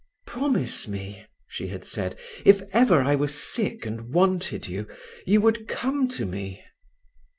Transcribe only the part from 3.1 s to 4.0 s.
were sick